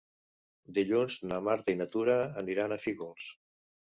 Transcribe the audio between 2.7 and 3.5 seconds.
a Fígols.